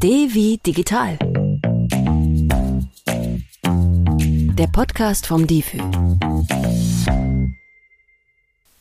[0.00, 1.18] D wie digital.
[4.54, 5.78] Der Podcast vom DIFÜ.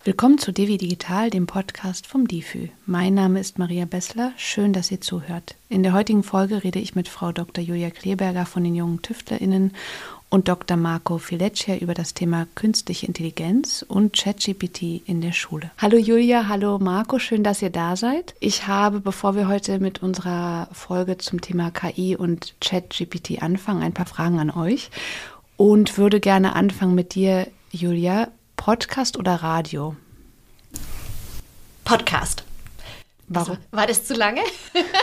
[0.03, 2.67] Willkommen zu Devi Digital, dem Podcast vom DIFÜ.
[2.85, 4.31] Mein Name ist Maria Bessler.
[4.38, 5.56] Schön, dass ihr zuhört.
[5.69, 7.63] In der heutigen Folge rede ich mit Frau Dr.
[7.63, 9.74] Julia Kleberger von den jungen TüftlerInnen
[10.29, 10.78] und Dr.
[10.78, 15.71] Marco Fileccia über das Thema künstliche Intelligenz und ChatGPT in der Schule.
[15.78, 18.35] Hallo Julia, hallo Marco, schön, dass ihr da seid.
[18.39, 23.93] Ich habe, bevor wir heute mit unserer Folge zum Thema KI und ChatGPT anfangen, ein
[23.93, 24.89] paar Fragen an euch
[25.55, 28.30] und würde gerne anfangen mit dir, Julia.
[28.55, 29.95] Podcast oder Radio?
[31.85, 32.46] Podcast.
[33.27, 33.55] Warum?
[33.55, 34.41] Also, war das zu lange?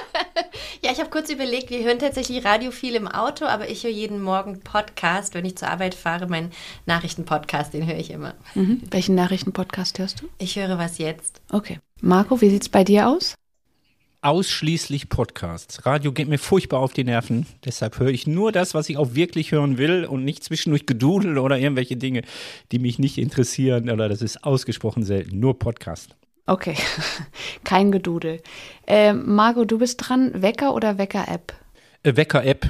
[0.82, 3.90] ja, ich habe kurz überlegt, wir hören tatsächlich Radio viel im Auto, aber ich höre
[3.90, 5.34] jeden Morgen Podcast.
[5.34, 6.50] Wenn ich zur Arbeit fahre, meinen
[6.86, 8.34] Nachrichtenpodcast, den höre ich immer.
[8.54, 8.80] Mhm.
[8.90, 10.28] Welchen Nachrichtenpodcast hörst du?
[10.38, 11.42] Ich höre was jetzt.
[11.52, 11.80] Okay.
[12.00, 13.34] Marco, wie sieht es bei dir aus?
[14.22, 15.84] Ausschließlich Podcasts.
[15.84, 17.44] Radio geht mir furchtbar auf die Nerven.
[17.66, 21.36] Deshalb höre ich nur das, was ich auch wirklich hören will und nicht zwischendurch Gedudel
[21.36, 22.22] oder irgendwelche Dinge,
[22.72, 23.90] die mich nicht interessieren.
[23.90, 25.40] Oder das ist ausgesprochen selten.
[25.40, 26.16] Nur Podcast.
[26.46, 26.76] Okay,
[27.64, 28.42] kein Gedudel.
[28.86, 30.30] Äh, Margot, du bist dran.
[30.34, 31.54] Wecker oder Wecker-App?
[32.02, 32.68] Äh, Wecker-App.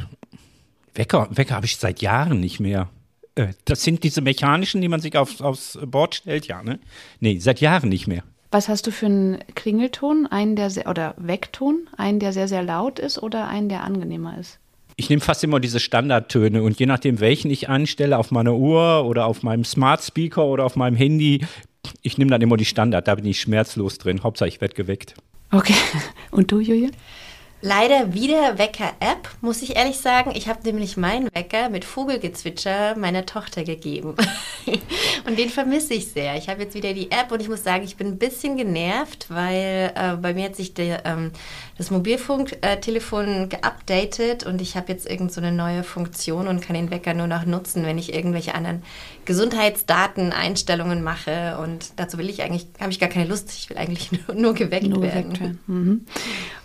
[0.94, 2.88] Wecker, Wecker habe ich seit Jahren nicht mehr.
[3.34, 6.78] Äh, das sind diese mechanischen, die man sich aufs, aufs Board stellt, ja, ne?
[7.18, 8.22] Nee, seit Jahren nicht mehr.
[8.52, 10.28] Was hast du für einen Klingelton?
[10.28, 11.88] Einen, der sehr, oder Weckton?
[11.96, 14.60] Einen, der sehr, sehr laut ist oder einen, der angenehmer ist?
[14.94, 19.04] Ich nehme fast immer diese Standardtöne und je nachdem, welchen ich anstelle, auf meiner Uhr
[19.04, 21.44] oder auf meinem Smart Speaker oder auf meinem Handy,
[22.02, 24.22] ich nehme dann immer die Standard, da bin ich schmerzlos drin.
[24.22, 25.14] Hauptsache, ich werde geweckt.
[25.50, 25.74] Okay.
[26.30, 26.90] Und du, Julia?
[27.66, 30.32] Leider wieder Wecker-App, muss ich ehrlich sagen.
[30.34, 34.16] Ich habe nämlich meinen Wecker mit Vogelgezwitscher meiner Tochter gegeben.
[35.26, 36.36] und den vermisse ich sehr.
[36.36, 39.30] Ich habe jetzt wieder die App und ich muss sagen, ich bin ein bisschen genervt,
[39.30, 41.30] weil äh, bei mir hat sich der, ähm,
[41.78, 46.90] das Mobilfunktelefon geupdatet und ich habe jetzt irgend so eine neue Funktion und kann den
[46.90, 48.82] Wecker nur noch nutzen, wenn ich irgendwelche anderen
[49.24, 51.56] Gesundheitsdaten, Einstellungen mache.
[51.62, 53.50] Und dazu will ich eigentlich, habe ich gar keine Lust.
[53.56, 55.32] Ich will eigentlich nur, nur geweckt Nur werden.
[55.32, 55.60] geweckt werden.
[55.66, 56.06] Mhm.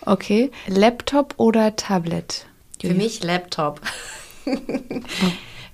[0.04, 0.50] Okay.
[0.90, 2.46] Laptop oder Tablet?
[2.80, 3.02] Für Julia?
[3.04, 3.80] mich Laptop.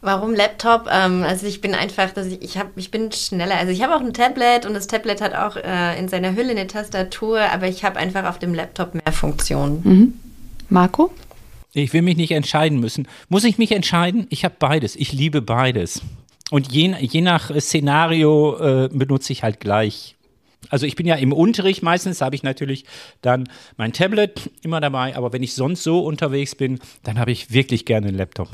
[0.03, 0.89] Warum Laptop?
[0.93, 3.57] Ähm, also ich bin einfach, dass ich, ich, hab, ich bin schneller.
[3.57, 6.51] Also ich habe auch ein Tablet und das Tablet hat auch äh, in seiner Hülle
[6.51, 9.81] eine Tastatur, aber ich habe einfach auf dem Laptop mehr Funktionen.
[9.85, 10.21] Mhm.
[10.69, 11.11] Marco?
[11.73, 13.09] Ich will mich nicht entscheiden müssen.
[13.31, 14.27] Muss ich mich entscheiden?
[14.29, 14.97] Ich habe beides.
[14.97, 16.03] Ich liebe beides.
[16.51, 20.16] Und je, je nach Szenario äh, benutze ich halt gleich.
[20.71, 22.85] Also ich bin ja im Unterricht meistens, habe ich natürlich
[23.23, 27.53] dann mein Tablet immer dabei, aber wenn ich sonst so unterwegs bin, dann habe ich
[27.53, 28.49] wirklich gerne einen Laptop.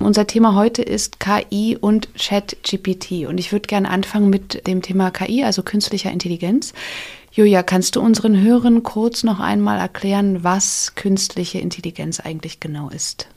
[0.00, 3.26] Unser Thema heute ist KI und ChatGPT.
[3.26, 6.72] Und ich würde gerne anfangen mit dem Thema KI, also künstlicher Intelligenz.
[7.32, 13.28] Julia, kannst du unseren Hörern kurz noch einmal erklären, was künstliche Intelligenz eigentlich genau ist?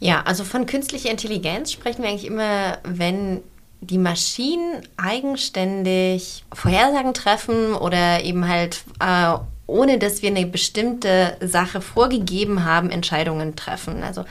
[0.00, 3.40] Ja, also von künstlicher Intelligenz sprechen wir eigentlich immer, wenn
[3.82, 9.34] die Maschinen eigenständig Vorhersagen treffen oder eben halt äh,
[9.66, 14.02] ohne dass wir eine bestimmte Sache vorgegeben haben, Entscheidungen treffen.
[14.02, 14.24] Also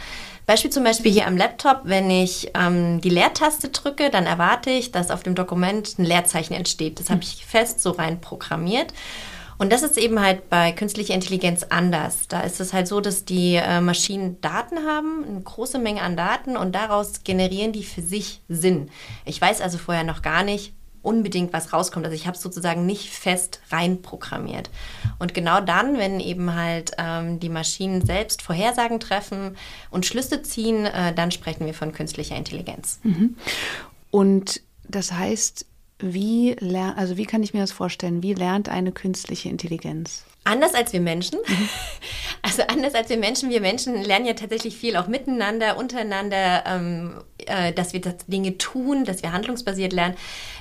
[0.46, 4.92] Beispiel zum Beispiel hier am Laptop, wenn ich ähm, die Leertaste drücke, dann erwarte ich,
[4.92, 7.00] dass auf dem Dokument ein Leerzeichen entsteht.
[7.00, 8.94] Das habe ich fest so rein programmiert.
[9.62, 12.28] Und das ist eben halt bei künstlicher Intelligenz anders.
[12.28, 16.18] Da ist es halt so, dass die äh, Maschinen Daten haben, eine große Menge an
[16.18, 18.90] Daten und daraus generieren die für sich Sinn.
[19.24, 20.74] Ich weiß also vorher noch gar nicht
[21.04, 22.08] unbedingt was rauskommt.
[22.08, 24.72] Also ich habe es sozusagen nicht fest reinprogrammiert.
[25.20, 29.56] Und genau dann, wenn eben halt ähm, die Maschinen selbst Vorhersagen treffen
[29.92, 33.00] und Schlüsse ziehen, äh, dann sprechen wir von künstlicher Intelligenz.
[34.10, 35.68] Und das heißt,
[36.02, 38.24] wie ler also wie kann ich mir das vorstellen?
[38.24, 40.24] Wie lernt eine künstliche Intelligenz?
[40.44, 41.40] Anders als wir Menschen.
[42.44, 43.52] Also anders als wir Menschen.
[43.52, 48.58] Wir Menschen lernen ja tatsächlich viel auch miteinander, untereinander, ähm, äh, dass wir das Dinge
[48.58, 50.16] tun, dass wir handlungsbasiert lernen.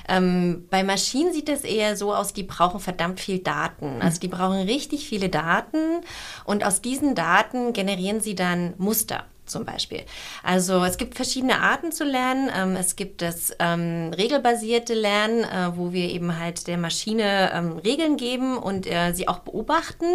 [0.07, 3.99] Ähm, bei Maschinen sieht es eher so aus, die brauchen verdammt viel Daten.
[4.01, 6.01] Also die brauchen richtig viele Daten
[6.45, 10.01] und aus diesen Daten generieren sie dann Muster zum Beispiel.
[10.43, 12.49] Also es gibt verschiedene Arten zu lernen.
[12.55, 17.77] Ähm, es gibt das ähm, regelbasierte Lernen, äh, wo wir eben halt der Maschine ähm,
[17.77, 20.05] Regeln geben und äh, sie auch beobachten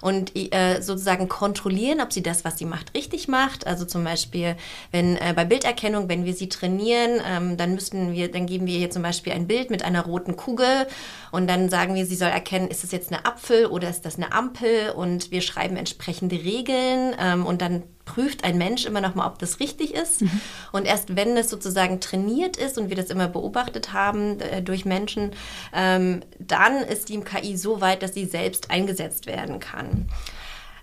[0.00, 3.66] und äh, sozusagen kontrollieren, ob sie das, was sie macht, richtig macht.
[3.66, 4.56] Also zum Beispiel,
[4.92, 8.78] wenn äh, bei Bilderkennung, wenn wir sie trainieren, ähm, dann müssten wir, dann geben wir
[8.78, 10.86] ihr zum Beispiel ein Bild mit einer roten Kugel
[11.32, 14.16] und dann sagen wir, sie soll erkennen, ist das jetzt eine Apfel oder ist das
[14.16, 19.14] eine Ampel und wir schreiben entsprechende Regeln ähm, und dann prüft ein Mensch immer noch
[19.14, 20.22] mal, ob das richtig ist.
[20.22, 20.40] Mhm.
[20.72, 24.86] Und erst wenn es sozusagen trainiert ist und wir das immer beobachtet haben äh, durch
[24.86, 25.32] Menschen,
[25.74, 30.08] ähm, dann ist die KI so weit, dass sie selbst eingesetzt werden kann.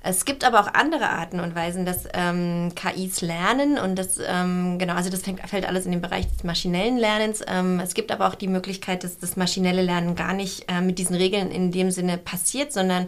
[0.06, 4.78] Es gibt aber auch andere Arten und Weisen, dass ähm, KIs lernen und das, ähm,
[4.78, 7.42] genau, also das fängt, fällt alles in den Bereich des maschinellen Lernens.
[7.48, 11.00] Ähm, es gibt aber auch die Möglichkeit, dass das maschinelle Lernen gar nicht äh, mit
[11.00, 13.08] diesen Regeln in dem Sinne passiert, sondern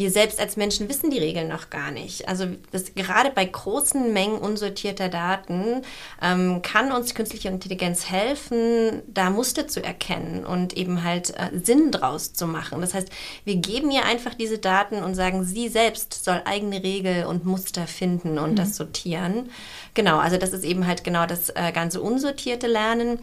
[0.00, 2.26] wir selbst als Menschen wissen die Regeln noch gar nicht.
[2.26, 5.82] Also das, gerade bei großen Mengen unsortierter Daten
[6.22, 11.92] ähm, kann uns künstliche Intelligenz helfen, da Muster zu erkennen und eben halt äh, Sinn
[11.92, 12.80] draus zu machen.
[12.80, 13.10] Das heißt,
[13.44, 17.86] wir geben ihr einfach diese Daten und sagen, sie selbst soll eigene Regeln und Muster
[17.86, 18.56] finden und mhm.
[18.56, 19.50] das sortieren.
[19.92, 23.18] Genau, also das ist eben halt genau das äh, ganze unsortierte Lernen.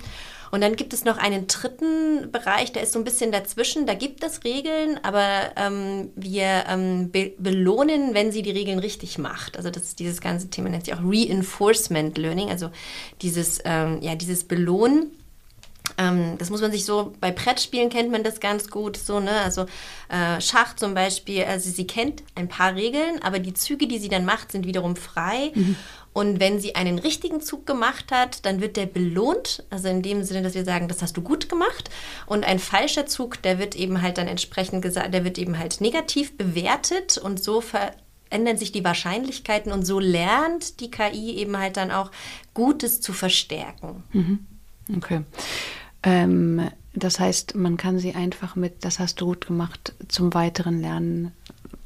[0.52, 3.86] Und dann gibt es noch einen dritten Bereich, der ist so ein bisschen dazwischen.
[3.86, 9.18] Da gibt es Regeln, aber ähm, wir ähm, be belohnen, wenn sie die Regeln richtig
[9.18, 9.58] macht.
[9.58, 12.70] Also das ist dieses ganze Thema, nennt sich auch Reinforcement Learning, also
[13.22, 15.12] dieses, ähm, ja, dieses Belohnen
[15.98, 19.42] ähm, das muss man sich so, bei Brettspielen kennt man das ganz gut, so, ne,
[19.42, 19.66] also
[20.10, 24.10] äh, Schach zum Beispiel, also sie kennt ein paar Regeln, aber die Züge, die sie
[24.10, 25.76] dann macht, sind wiederum frei mhm.
[26.18, 29.64] Und wenn sie einen richtigen Zug gemacht hat, dann wird der belohnt.
[29.70, 31.92] Also in dem Sinne, dass wir sagen, das hast du gut gemacht.
[32.26, 35.80] Und ein falscher Zug, der wird eben halt dann entsprechend gesagt, der wird eben halt
[35.80, 41.78] negativ bewertet und so verändern sich die Wahrscheinlichkeiten und so lernt die KI eben halt
[41.78, 42.10] dann auch
[42.56, 44.02] Gutes zu verstärken.
[44.12, 44.40] Mhm.
[44.96, 45.22] Okay.
[46.02, 50.82] Ähm, das heißt, man kann sie einfach mit, das hast du gut gemacht, zum weiteren
[50.82, 51.32] Lernen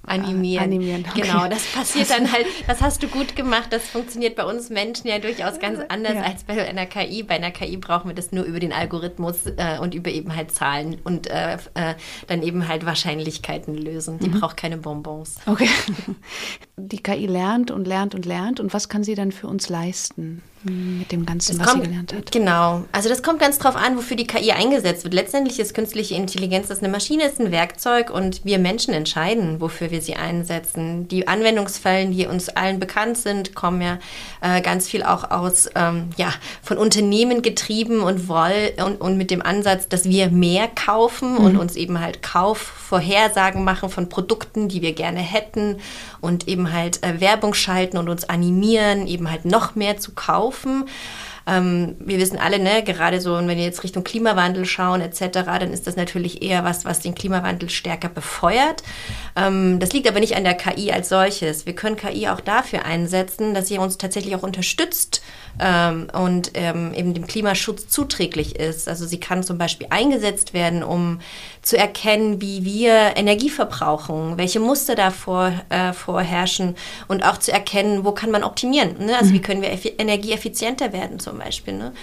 [0.04, 0.64] animieren.
[0.64, 1.22] animieren okay.
[1.22, 5.08] Genau, das passiert dann halt, das hast du gut gemacht, das funktioniert bei uns Menschen
[5.08, 6.24] ja durchaus ganz anders ja.
[6.24, 7.24] als bei einer KI.
[7.24, 10.52] Bei einer KI brauchen wir das nur über den Algorithmus äh, und über eben halt
[10.52, 11.96] Zahlen und äh, äh,
[12.28, 14.20] dann eben halt Wahrscheinlichkeiten lösen.
[14.20, 14.40] Die mhm.
[14.40, 15.38] braucht keine Bonbons.
[15.46, 15.70] Okay.
[16.78, 20.42] Die KI lernt und lernt und lernt und was kann sie dann für uns leisten?
[20.64, 22.32] Mit dem Ganzen, das was kommt, sie gelernt hat.
[22.32, 22.84] Genau.
[22.92, 25.14] Also das kommt ganz drauf an, wofür die KI eingesetzt wird.
[25.14, 29.90] Letztendlich ist künstliche Intelligenz, das eine Maschine, ist ein Werkzeug und wir Menschen entscheiden, wofür
[29.90, 31.08] wir sie einsetzen.
[31.08, 33.98] Die Anwendungsfällen, die uns allen bekannt sind, kommen ja
[34.42, 36.32] äh, ganz viel auch aus, ähm, ja,
[36.62, 41.46] von Unternehmen getrieben und, woll, und, und mit dem Ansatz, dass wir mehr kaufen mhm.
[41.46, 45.78] und uns eben halt Kaufvorhersagen machen von Produkten, die wir gerne hätten
[46.20, 50.51] und eben halt äh, Werbung schalten und uns animieren, eben halt noch mehr zu kaufen.
[51.48, 55.74] Ähm, wir wissen alle, ne, gerade so, wenn wir jetzt Richtung Klimawandel schauen etc., dann
[55.74, 58.84] ist das natürlich eher was, was den Klimawandel stärker befeuert.
[59.36, 61.66] Ähm, das liegt aber nicht an der KI als solches.
[61.66, 65.24] Wir können KI auch dafür einsetzen, dass sie uns tatsächlich auch unterstützt
[65.60, 68.88] ähm, und ähm, eben dem Klimaschutz zuträglich ist.
[68.88, 71.20] Also sie kann zum Beispiel eingesetzt werden, um
[71.62, 76.76] zu erkennen, wie wir Energie verbrauchen, welche Muster da vor, äh, vorherrschen
[77.08, 78.96] und auch zu erkennen, wo kann man optimieren.
[79.06, 79.16] Ne?
[79.16, 79.34] Also mhm.
[79.36, 81.76] wie können wir energieeffizienter werden zum Beispiel.
[81.76, 81.94] Ne?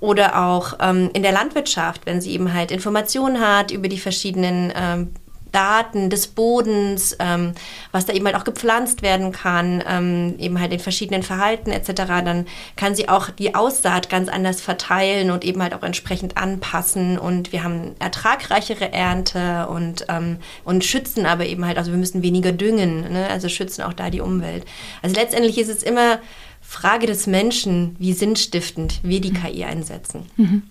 [0.00, 4.72] Oder auch ähm, in der Landwirtschaft, wenn sie eben halt Informationen hat über die verschiedenen
[4.76, 5.14] ähm,
[5.52, 7.52] Daten des Bodens, ähm,
[7.92, 11.92] was da eben halt auch gepflanzt werden kann, ähm, eben halt in verschiedenen Verhalten etc.,
[12.24, 12.46] dann
[12.76, 17.52] kann sie auch die Aussaat ganz anders verteilen und eben halt auch entsprechend anpassen und
[17.52, 22.52] wir haben ertragreichere Ernte und, ähm, und schützen aber eben halt, also wir müssen weniger
[22.52, 23.28] düngen, ne?
[23.28, 24.64] also schützen auch da die Umwelt.
[25.02, 26.18] Also letztendlich ist es immer
[26.60, 30.26] Frage des Menschen, wie sinnstiftend wir die KI einsetzen.
[30.36, 30.62] Mhm.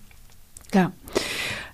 [0.74, 0.92] Ja.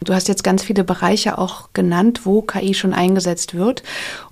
[0.05, 3.83] Du hast jetzt ganz viele Bereiche auch genannt, wo KI schon eingesetzt wird.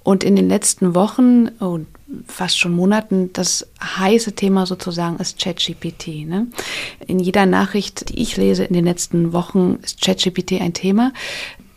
[0.02, 5.38] Und in den letzten Wochen und oh, fast schon Monaten das heiße Thema sozusagen ist
[5.38, 6.26] ChatGPT.
[6.26, 6.48] Ne?
[7.06, 11.12] In jeder Nachricht, die ich lese in den letzten Wochen, ist ChatGPT ein Thema.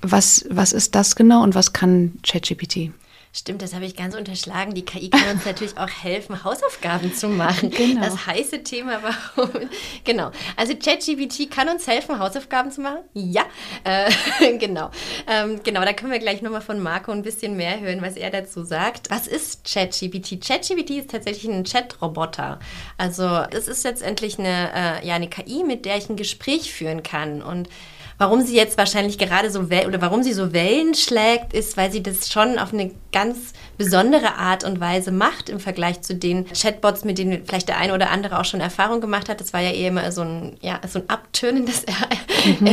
[0.02, 2.92] Was, was ist das genau und was kann ChatGPT?
[3.36, 4.76] Stimmt, das habe ich ganz unterschlagen.
[4.76, 7.72] Die KI kann uns natürlich auch helfen, Hausaufgaben zu machen.
[7.72, 8.02] Genau.
[8.02, 9.50] Das heiße Thema, warum?
[10.04, 10.30] Genau.
[10.56, 13.00] Also ChatGPT kann uns helfen, Hausaufgaben zu machen?
[13.16, 13.44] Ja,
[13.84, 14.92] äh, genau.
[15.28, 18.30] Ähm, genau, da können wir gleich nochmal von Marco ein bisschen mehr hören, was er
[18.30, 19.10] dazu sagt.
[19.10, 20.40] Was ist ChatGPT?
[20.46, 22.60] ChatGPT ist tatsächlich ein Chat-Roboter.
[23.00, 27.02] Also es ist letztendlich eine, äh, ja, eine KI, mit der ich ein Gespräch führen
[27.02, 27.42] kann.
[27.42, 27.68] Und
[28.18, 32.04] Warum sie jetzt wahrscheinlich gerade so oder warum sie so Wellen schlägt, ist, weil sie
[32.04, 37.06] das schon auf eine ganz besondere Art und Weise macht im Vergleich zu den Chatbots,
[37.06, 39.40] mit denen vielleicht der eine oder andere auch schon Erfahrung gemacht hat.
[39.40, 41.86] Das war ja eher immer so ein, ja, so ein abtönendes
[42.60, 42.68] mhm.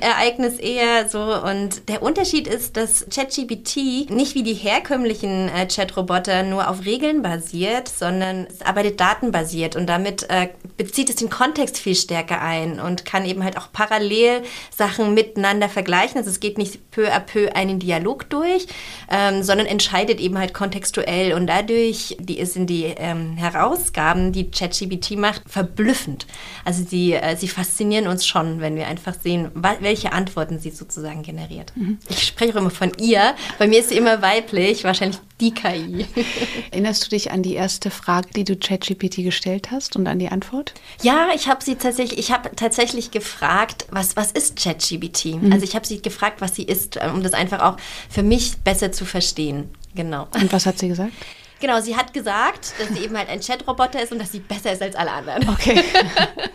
[0.00, 1.20] Ereignis eher so.
[1.20, 7.22] Und der Unterschied ist, dass ChatGPT nicht wie die herkömmlichen äh, Chatroboter nur auf Regeln
[7.22, 12.80] basiert, sondern es arbeitet datenbasiert und damit äh, bezieht es den Kontext viel stärker ein
[12.80, 14.42] und kann eben halt auch parallel
[14.80, 16.16] Sachen miteinander vergleichen.
[16.16, 18.66] Also es geht nicht peu à peu einen Dialog durch,
[19.10, 25.18] ähm, sondern entscheidet eben halt kontextuell und dadurch die, sind die ähm, Herausgaben, die ChatGPT
[25.18, 26.26] macht, verblüffend.
[26.64, 31.22] Also sie, äh, sie faszinieren uns schon, wenn wir einfach sehen, welche Antworten sie sozusagen
[31.22, 31.72] generiert.
[31.76, 31.98] Mhm.
[32.08, 36.06] Ich spreche auch immer von ihr, bei mir ist sie immer weiblich, wahrscheinlich die KI.
[36.70, 40.28] Erinnerst du dich an die erste Frage, die du ChatGPT gestellt hast und an die
[40.28, 40.74] Antwort?
[41.02, 45.40] Ja, ich habe sie tatsächlich, ich habe tatsächlich gefragt, was, was ist ChatGPT?
[45.40, 45.52] Mhm.
[45.52, 47.76] Also ich habe sie gefragt, was sie ist, äh, um das einfach auch
[48.08, 49.70] für mich besser zu verstehen.
[49.94, 50.28] Genau.
[50.34, 51.12] Und was hat sie gesagt?
[51.60, 54.72] Genau, sie hat gesagt, dass sie eben halt ein Chatroboter ist und dass sie besser
[54.72, 55.46] ist als alle anderen.
[55.46, 55.84] Okay.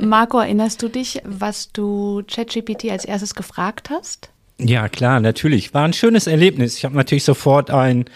[0.00, 4.30] Marco, erinnerst du dich, was du ChatGPT als erstes gefragt hast?
[4.58, 5.74] Ja, klar, natürlich.
[5.74, 6.76] War ein schönes Erlebnis.
[6.78, 8.06] Ich habe natürlich sofort ein,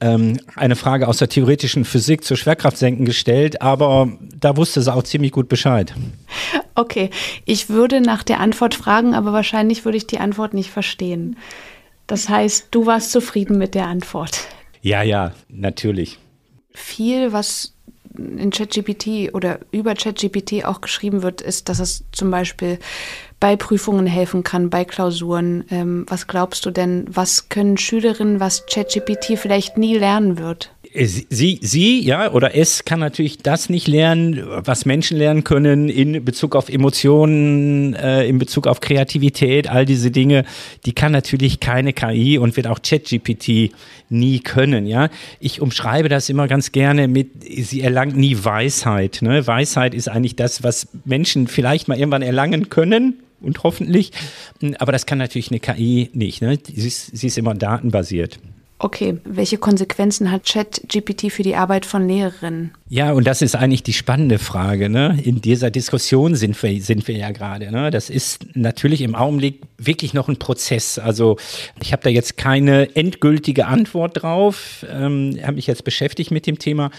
[0.00, 5.02] ähm, eine Frage aus der theoretischen Physik zur Schwerkraftsenken gestellt, aber da wusste sie auch
[5.02, 5.92] ziemlich gut Bescheid.
[6.76, 7.10] Okay,
[7.44, 11.36] ich würde nach der Antwort fragen, aber wahrscheinlich würde ich die Antwort nicht verstehen.
[12.06, 14.48] Das heißt, du warst zufrieden mit der Antwort.
[14.82, 16.18] Ja, ja, natürlich.
[16.72, 17.74] Viel, was
[18.16, 22.78] in ChatGPT oder über ChatGPT auch geschrieben wird, ist, dass es zum Beispiel
[23.40, 25.64] bei Prüfungen helfen kann, bei Klausuren.
[25.70, 30.70] Ähm, was glaubst du denn, was können Schülerinnen, was ChatGPT vielleicht nie lernen wird?
[30.92, 35.88] Äh, sie, sie, ja, oder es kann natürlich das nicht lernen, was Menschen lernen können
[35.88, 40.44] in Bezug auf Emotionen, äh, in Bezug auf Kreativität, all diese Dinge,
[40.84, 43.72] die kann natürlich keine KI und wird auch ChatGPT
[44.10, 45.08] nie können, ja.
[45.38, 49.46] Ich umschreibe das immer ganz gerne mit, sie erlangt nie Weisheit, ne?
[49.46, 54.12] Weisheit ist eigentlich das, was Menschen vielleicht mal irgendwann erlangen können, und hoffentlich.
[54.78, 56.42] Aber das kann natürlich eine KI nicht.
[56.42, 56.58] Ne?
[56.64, 58.38] Sie, ist, sie ist immer datenbasiert.
[58.82, 62.72] Okay, welche Konsequenzen hat ChatGPT für die Arbeit von Lehrerinnen?
[62.88, 64.88] Ja, und das ist eigentlich die spannende Frage.
[64.88, 65.20] Ne?
[65.22, 67.70] In dieser Diskussion sind wir, sind wir ja gerade.
[67.70, 67.90] Ne?
[67.90, 70.98] Das ist natürlich im Augenblick wirklich noch ein Prozess.
[70.98, 71.36] Also
[71.82, 76.58] ich habe da jetzt keine endgültige Antwort drauf, ähm, habe mich jetzt beschäftigt mit dem
[76.58, 76.90] Thema.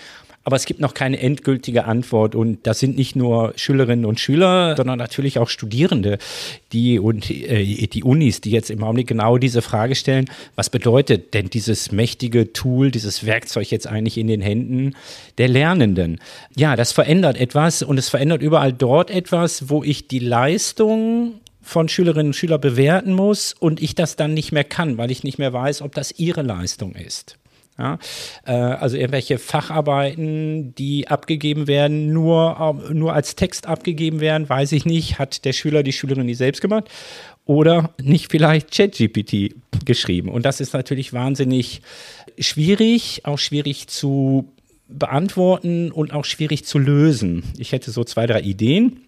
[0.43, 2.33] Aber es gibt noch keine endgültige Antwort.
[2.33, 6.17] Und das sind nicht nur Schülerinnen und Schüler, sondern natürlich auch Studierende,
[6.74, 11.33] die und äh, die Unis, die jetzt im Augenblick genau diese Frage stellen, was bedeutet
[11.33, 14.95] denn dieses mächtige Tool, dieses Werkzeug jetzt eigentlich in den Händen
[15.38, 16.19] der Lernenden?
[16.55, 21.88] Ja, das verändert etwas und es verändert überall dort etwas, wo ich die Leistung von
[21.88, 25.38] Schülerinnen und Schülern bewerten muss und ich das dann nicht mehr kann, weil ich nicht
[25.38, 27.38] mehr weiß, ob das ihre Leistung ist.
[27.81, 27.97] Ja,
[28.45, 34.85] äh, also irgendwelche Facharbeiten, die abgegeben werden, nur, nur als Text abgegeben werden, weiß ich
[34.85, 36.89] nicht, hat der Schüler, die Schülerin die selbst gemacht
[37.45, 40.29] oder nicht vielleicht ChatGPT geschrieben.
[40.29, 41.81] Und das ist natürlich wahnsinnig
[42.38, 44.53] schwierig, auch schwierig zu
[44.88, 47.43] beantworten und auch schwierig zu lösen.
[47.57, 49.01] Ich hätte so zwei, drei Ideen.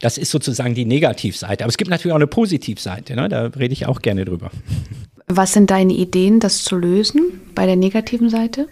[0.00, 1.64] Das ist sozusagen die Negativseite.
[1.64, 3.16] Aber es gibt natürlich auch eine Positivseite.
[3.16, 3.30] Ne?
[3.30, 4.50] Da rede ich auch gerne drüber.
[5.28, 8.68] Was sind deine Ideen, das zu lösen bei der negativen Seite?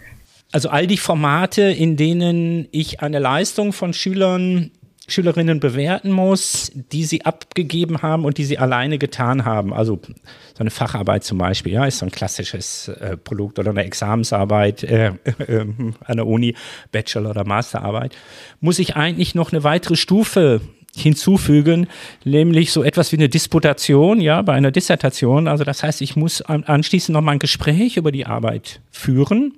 [0.51, 4.71] Also all die Formate, in denen ich eine Leistung von Schülern,
[5.07, 9.73] Schülerinnen bewerten muss, die sie abgegeben haben und die sie alleine getan haben.
[9.73, 13.83] Also so eine Facharbeit zum Beispiel, ja, ist so ein klassisches äh, Produkt oder eine
[13.83, 15.07] Examensarbeit äh,
[15.47, 15.65] äh,
[16.05, 16.55] an der Uni,
[16.91, 18.15] Bachelor- oder Masterarbeit.
[18.61, 20.61] Muss ich eigentlich noch eine weitere Stufe
[20.95, 21.87] hinzufügen,
[22.23, 25.47] nämlich so etwas wie eine Disputation, ja, bei einer Dissertation.
[25.47, 29.53] Also das heißt, ich muss anschließend nochmal ein Gespräch über die Arbeit führen.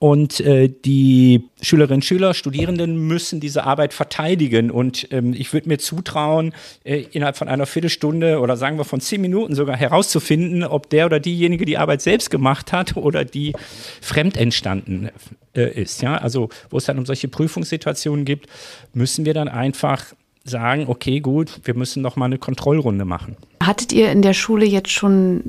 [0.00, 4.70] Und äh, die Schülerinnen Schüler, Studierenden müssen diese Arbeit verteidigen.
[4.70, 6.52] Und ähm, ich würde mir zutrauen,
[6.84, 11.06] äh, innerhalb von einer Viertelstunde oder sagen wir von zehn Minuten sogar herauszufinden, ob der
[11.06, 13.54] oder diejenige die Arbeit selbst gemacht hat oder die
[14.00, 15.10] fremd entstanden
[15.56, 16.00] äh, ist.
[16.00, 16.16] Ja?
[16.16, 18.46] Also wo es dann um solche Prüfungssituationen gibt,
[18.94, 20.14] müssen wir dann einfach
[20.48, 23.36] sagen, okay, gut, wir müssen noch mal eine Kontrollrunde machen.
[23.62, 25.42] Hattet ihr in der Schule jetzt schon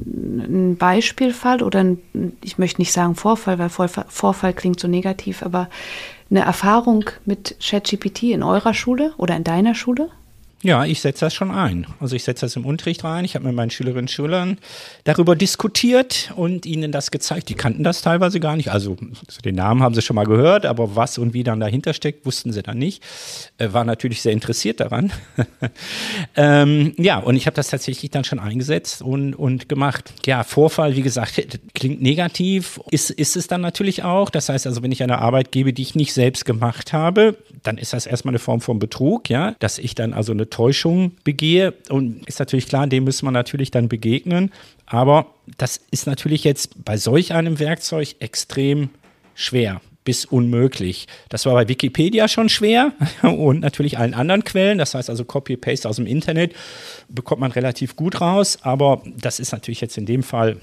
[0.44, 2.00] einen Beispielfall oder ein,
[2.44, 5.70] ich möchte nicht sagen Vorfall, weil Vorfall klingt so negativ, aber
[6.30, 10.10] eine Erfahrung mit ChatGPT in eurer Schule oder in deiner Schule?
[10.62, 11.88] Ja, ich setze das schon ein.
[12.02, 13.24] Also ich setze das im Unterricht rein.
[13.24, 14.58] Ich habe mit meinen Schülerinnen und Schülern
[15.06, 17.48] darüber diskutiert und ihnen das gezeigt.
[17.48, 18.70] Die kannten das teilweise gar nicht.
[18.70, 18.98] Also
[19.46, 22.52] den Namen haben sie schon mal gehört, aber was und wie dann dahinter steckt, wussten
[22.52, 23.02] sie dann nicht.
[23.58, 25.14] Äh, war natürlich sehr interessiert daran.
[26.36, 30.12] ähm, ja, und ich habe das tatsächlich dann schon eingesetzt und, und gemacht.
[30.26, 31.42] Ja, Vorfall, wie gesagt,
[31.74, 32.82] klingt negativ.
[32.92, 34.30] Ist, ist es dann natürlich auch.
[34.30, 37.78] Das heißt also, wenn ich eine Arbeit gebe, die ich nicht selbst gemacht habe, dann
[37.78, 41.74] ist das erstmal eine Form von Betrug, ja, dass ich dann also eine Täuschung begehe.
[41.90, 44.52] Und ist natürlich klar, dem muss man natürlich dann begegnen.
[44.86, 45.28] Aber
[45.58, 48.90] das ist natürlich jetzt bei solch einem Werkzeug extrem
[49.36, 51.08] schwer bis unmöglich.
[51.30, 54.78] Das war bei Wikipedia schon schwer und natürlich allen anderen Quellen.
[54.78, 56.56] Das heißt also Copy-Paste aus dem Internet
[57.10, 60.58] bekommt man relativ gut raus, aber das ist natürlich jetzt in dem Fall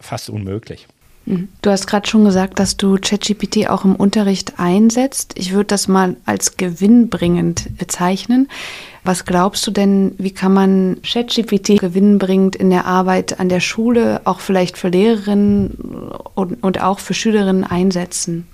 [0.00, 0.86] fast unmöglich.
[1.26, 1.48] Mhm.
[1.62, 5.34] Du hast gerade schon gesagt, dass du ChatGPT auch im Unterricht einsetzt.
[5.36, 8.48] Ich würde das mal als gewinnbringend bezeichnen.
[9.04, 14.20] Was glaubst du denn, wie kann man ChatGPT gewinnbringend in der Arbeit an der Schule,
[14.24, 15.78] auch vielleicht für Lehrerinnen
[16.34, 18.46] und, und auch für Schülerinnen einsetzen?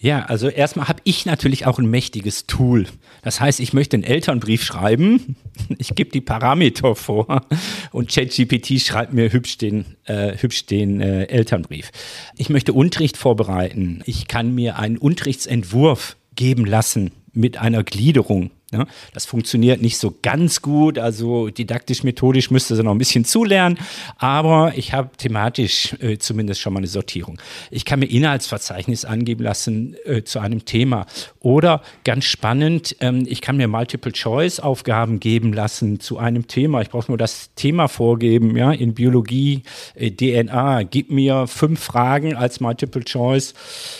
[0.00, 2.86] Ja, also erstmal habe ich natürlich auch ein mächtiges Tool.
[3.22, 5.36] Das heißt, ich möchte einen Elternbrief schreiben,
[5.78, 7.42] ich gebe die Parameter vor
[7.90, 11.90] und ChatGPT schreibt mir hübsch den, äh, hübsch den äh, Elternbrief.
[12.36, 14.02] Ich möchte Unterricht vorbereiten.
[14.06, 18.52] Ich kann mir einen Unterrichtsentwurf geben lassen mit einer Gliederung.
[18.70, 18.84] Ja,
[19.14, 23.78] das funktioniert nicht so ganz gut, also didaktisch-methodisch müsste sie noch ein bisschen zulernen,
[24.18, 27.40] aber ich habe thematisch äh, zumindest schon mal eine Sortierung.
[27.70, 31.06] Ich kann mir Inhaltsverzeichnis angeben lassen äh, zu einem Thema
[31.40, 36.82] oder ganz spannend, ähm, ich kann mir Multiple-Choice-Aufgaben geben lassen zu einem Thema.
[36.82, 39.62] Ich brauche nur das Thema vorgeben, ja, in Biologie,
[39.94, 40.82] äh, DNA.
[40.82, 43.54] Gib mir fünf Fragen als Multiple-Choice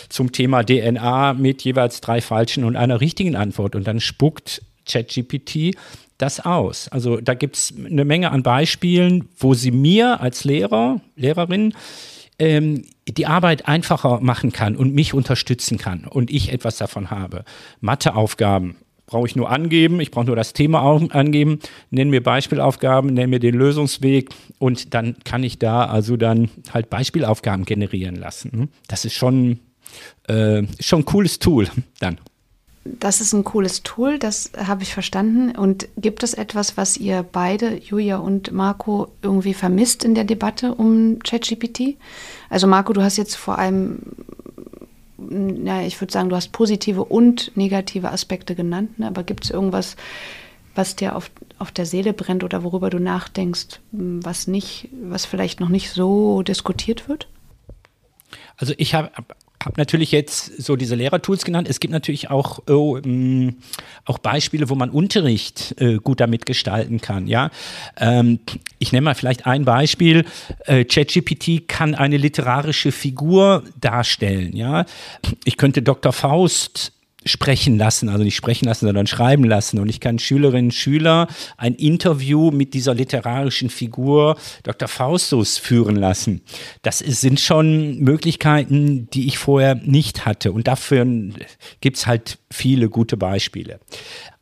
[0.09, 5.75] zum Thema DNA mit jeweils drei falschen und einer richtigen Antwort und dann spuckt ChatGPT
[6.19, 6.89] das aus.
[6.89, 11.73] Also da gibt es eine Menge an Beispielen, wo sie mir als Lehrer, Lehrerin
[12.37, 17.43] ähm, die Arbeit einfacher machen kann und mich unterstützen kann und ich etwas davon habe.
[17.79, 18.75] Matheaufgaben
[19.07, 23.39] brauche ich nur angeben, ich brauche nur das Thema angeben, nenne mir Beispielaufgaben, nenne mir
[23.39, 24.29] den Lösungsweg
[24.59, 28.69] und dann kann ich da also dann halt Beispielaufgaben generieren lassen.
[28.87, 29.59] Das ist schon,
[30.27, 31.67] äh, schon ein cooles Tool
[31.99, 32.19] dann
[32.99, 35.55] das ist ein cooles Tool, das habe ich verstanden.
[35.55, 40.73] Und gibt es etwas, was ihr beide, Julia und Marco, irgendwie vermisst in der Debatte
[40.75, 41.97] um ChatGPT?
[42.49, 43.99] Also Marco, du hast jetzt vor allem,
[45.63, 49.07] ja, ich würde sagen, du hast positive und negative Aspekte genannt, ne?
[49.07, 49.95] aber gibt es irgendwas,
[50.75, 55.59] was dir auf, auf der Seele brennt oder worüber du nachdenkst, was nicht, was vielleicht
[55.59, 57.27] noch nicht so diskutiert wird?
[58.57, 59.11] Also ich habe
[59.63, 61.67] habe natürlich jetzt so diese Lehrertools genannt.
[61.69, 63.55] Es gibt natürlich auch, oh, mh, mm,
[64.05, 67.27] auch Beispiele, wo man Unterricht äh, gut damit gestalten kann.
[67.27, 67.51] Ja,
[67.97, 68.39] ähm,
[68.79, 70.25] ich nenne mal vielleicht ein Beispiel.
[70.65, 74.55] Äh, ChatGPT kann eine literarische Figur darstellen.
[74.55, 74.85] Ja,
[75.43, 76.13] ich könnte Dr.
[76.13, 76.93] Faust
[77.25, 79.79] sprechen lassen, also nicht sprechen lassen, sondern schreiben lassen.
[79.79, 84.87] Und ich kann Schülerinnen und Schüler ein Interview mit dieser literarischen Figur Dr.
[84.87, 86.41] Faustus führen lassen.
[86.81, 90.51] Das sind schon Möglichkeiten, die ich vorher nicht hatte.
[90.51, 91.05] Und dafür
[91.81, 93.79] gibt es halt viele gute Beispiele.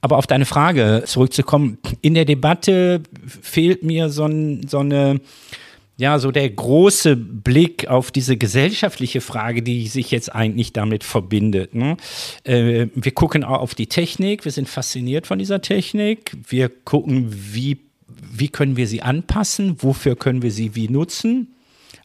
[0.01, 4.30] Aber auf deine Frage zurückzukommen, in der Debatte fehlt mir so,
[4.67, 5.19] so eine
[5.97, 11.73] ja, so der große Blick auf diese gesellschaftliche Frage, die sich jetzt eigentlich damit verbindet.
[11.73, 11.97] Ne?
[12.43, 17.27] Äh, wir gucken auch auf die Technik, wir sind fasziniert von dieser Technik, wir gucken,
[17.29, 21.55] wie, wie können wir sie anpassen, wofür können wir sie wie nutzen.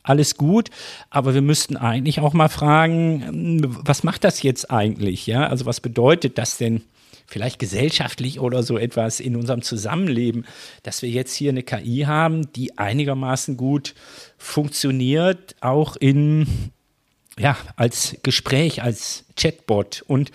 [0.03, 0.71] Alles gut,
[1.11, 5.27] aber wir müssten eigentlich auch mal fragen, was macht das jetzt eigentlich?
[5.27, 6.83] Ja, also was bedeutet das denn
[7.33, 10.45] vielleicht gesellschaftlich oder so etwas in unserem Zusammenleben,
[10.83, 13.95] dass wir jetzt hier eine KI haben, die einigermaßen gut
[14.37, 16.47] funktioniert, auch in,
[17.39, 20.31] ja, als Gespräch, als Chatbot und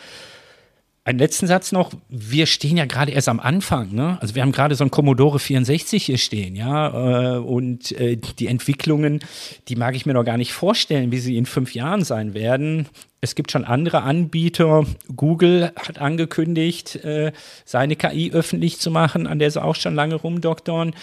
[1.07, 1.93] einen letzten Satz noch.
[2.09, 3.93] Wir stehen ja gerade erst am Anfang.
[3.93, 4.17] Ne?
[4.19, 7.35] Also wir haben gerade so ein Commodore 64 hier stehen, ja.
[7.35, 9.21] Äh, und äh, die Entwicklungen,
[9.69, 12.87] die mag ich mir noch gar nicht vorstellen, wie sie in fünf Jahren sein werden.
[13.19, 14.85] Es gibt schon andere Anbieter.
[15.15, 17.31] Google hat angekündigt, äh,
[17.65, 20.93] seine KI öffentlich zu machen, an der sie auch schon lange rumdoktern.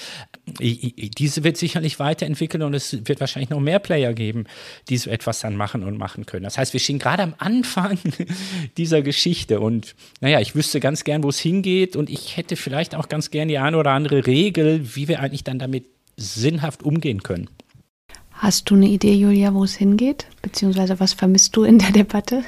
[0.61, 4.45] Diese wird sicherlich weiterentwickeln und es wird wahrscheinlich noch mehr Player geben,
[4.89, 6.45] die so etwas dann machen und machen können.
[6.45, 7.99] Das heißt, wir stehen gerade am Anfang
[8.77, 12.95] dieser Geschichte und naja, ich wüsste ganz gern, wo es hingeht und ich hätte vielleicht
[12.95, 17.25] auch ganz gern die eine oder andere Regel, wie wir eigentlich dann damit sinnhaft umgehen
[17.25, 17.49] können.
[18.37, 20.27] Hast du eine Idee, Julia, wo es hingeht?
[20.43, 22.45] Beziehungsweise was vermisst du in der Debatte?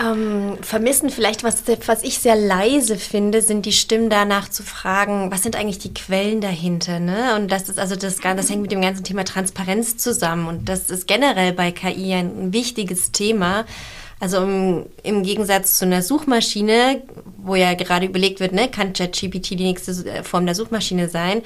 [0.00, 5.30] Ähm, vermissen vielleicht, was, was ich sehr leise finde, sind die Stimmen danach zu fragen,
[5.30, 7.36] was sind eigentlich die Quellen dahinter, ne?
[7.36, 10.48] Und das ist also das, das hängt mit dem ganzen Thema Transparenz zusammen.
[10.48, 13.66] Und das ist generell bei KI ein wichtiges Thema.
[14.20, 17.02] Also im, im Gegensatz zu einer Suchmaschine,
[17.38, 21.42] wo ja gerade überlegt wird, ne, kann ChatGPT die nächste äh, Form der Suchmaschine sein?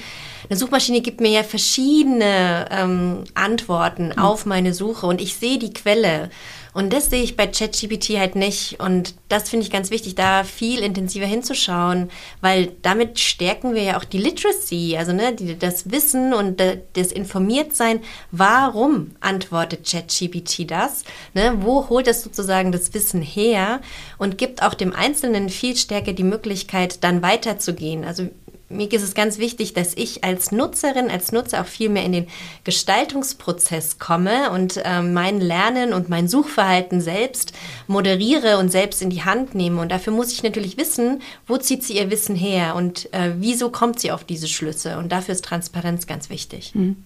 [0.50, 4.18] Eine Suchmaschine gibt mir ja verschiedene ähm, Antworten mhm.
[4.18, 6.30] auf meine Suche und ich sehe die Quelle.
[6.74, 8.80] Und das sehe ich bei ChatGPT halt nicht.
[8.80, 12.10] Und das finde ich ganz wichtig, da viel intensiver hinzuschauen,
[12.40, 16.60] weil damit stärken wir ja auch die Literacy, also ne, die, das Wissen und
[16.94, 18.00] das Informiertsein.
[18.32, 21.04] Warum antwortet ChatGPT das?
[21.32, 23.80] Ne, wo holt es sozusagen das Wissen her
[24.18, 28.04] und gibt auch dem Einzelnen viel stärker die Möglichkeit, dann weiterzugehen?
[28.04, 28.28] Also
[28.74, 32.12] mir ist es ganz wichtig, dass ich als Nutzerin, als Nutzer auch viel mehr in
[32.12, 32.26] den
[32.64, 37.52] Gestaltungsprozess komme und äh, mein Lernen und mein Suchverhalten selbst
[37.87, 39.80] moderiere und selbst in die Hand nehme.
[39.80, 43.70] Und dafür muss ich natürlich wissen, wo zieht sie ihr Wissen her und äh, wieso
[43.70, 44.98] kommt sie auf diese Schlüsse.
[44.98, 46.74] Und dafür ist Transparenz ganz wichtig.
[46.74, 46.96] Mhm.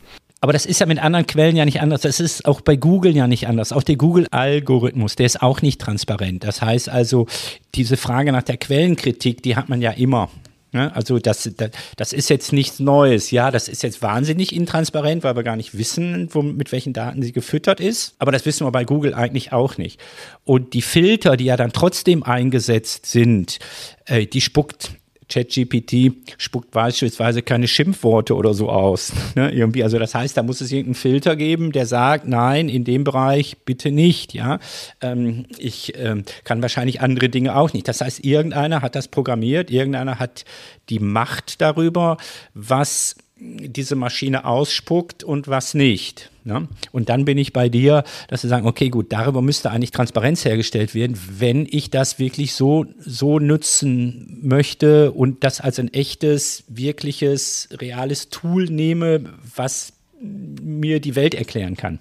[0.40, 2.02] Aber das ist ja mit anderen Quellen ja nicht anders.
[2.02, 3.72] Das ist auch bei Google ja nicht anders.
[3.72, 6.44] Auch der Google-Algorithmus, der ist auch nicht transparent.
[6.44, 7.26] Das heißt also,
[7.74, 10.30] diese Frage nach der Quellenkritik, die hat man ja immer.
[10.72, 10.94] Ne?
[10.94, 13.30] Also das, das, das, ist jetzt nichts Neues.
[13.30, 17.22] Ja, das ist jetzt wahnsinnig intransparent, weil wir gar nicht wissen, wo, mit welchen Daten
[17.22, 18.14] sie gefüttert ist.
[18.18, 19.98] Aber das wissen wir bei Google eigentlich auch nicht.
[20.44, 23.58] Und die Filter, die ja dann trotzdem eingesetzt sind,
[24.04, 24.90] äh, die spuckt
[25.28, 29.12] ChatGPT spuckt beispielsweise keine Schimpfworte oder so aus.
[29.34, 29.52] Ne?
[29.52, 33.04] Irgendwie, also das heißt, da muss es irgendeinen Filter geben, der sagt, nein, in dem
[33.04, 34.32] Bereich bitte nicht.
[34.32, 34.58] Ja,
[35.00, 37.86] ähm, ich ähm, kann wahrscheinlich andere Dinge auch nicht.
[37.86, 40.44] Das heißt, irgendeiner hat das programmiert, irgendeiner hat
[40.88, 42.16] die Macht darüber,
[42.54, 46.30] was diese Maschine ausspuckt und was nicht.
[46.44, 46.66] Ne?
[46.92, 50.44] Und dann bin ich bei dir, dass sie sagen, okay, gut, darüber müsste eigentlich Transparenz
[50.44, 56.64] hergestellt werden, wenn ich das wirklich so, so nutzen möchte und das als ein echtes,
[56.68, 59.24] wirkliches, reales Tool nehme,
[59.54, 62.00] was mir die Welt erklären kann.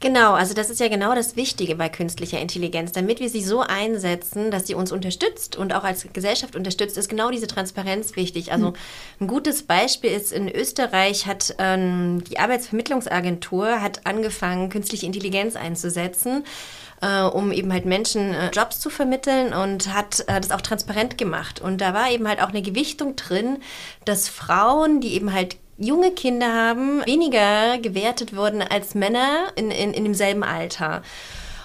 [0.00, 2.92] Genau, also das ist ja genau das Wichtige bei künstlicher Intelligenz.
[2.92, 7.08] Damit wir sie so einsetzen, dass sie uns unterstützt und auch als Gesellschaft unterstützt, ist
[7.08, 8.52] genau diese Transparenz wichtig.
[8.52, 8.74] Also hm.
[9.20, 16.44] ein gutes Beispiel ist, in Österreich hat ähm, die Arbeitsvermittlungsagentur hat angefangen, künstliche Intelligenz einzusetzen.
[17.00, 21.16] Äh, um eben halt Menschen äh, Jobs zu vermitteln und hat äh, das auch transparent
[21.16, 21.60] gemacht.
[21.60, 23.58] Und da war eben halt auch eine Gewichtung drin,
[24.04, 29.94] dass Frauen, die eben halt junge Kinder haben, weniger gewertet wurden als Männer in, in,
[29.94, 31.02] in demselben Alter.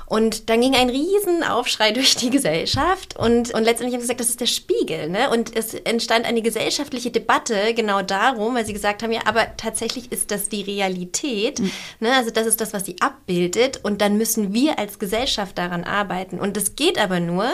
[0.06, 4.30] Und dann ging ein Riesenaufschrei durch die Gesellschaft und, und letztendlich haben sie gesagt, das
[4.30, 5.10] ist der Spiegel.
[5.10, 5.30] Ne?
[5.32, 10.12] Und es entstand eine gesellschaftliche Debatte genau darum, weil sie gesagt haben, ja, aber tatsächlich
[10.12, 11.60] ist das die Realität.
[11.60, 11.72] Mhm.
[12.00, 12.14] Ne?
[12.16, 16.40] Also das ist das, was sie abbildet und dann müssen wir als Gesellschaft daran arbeiten.
[16.40, 17.50] Und das geht aber nur,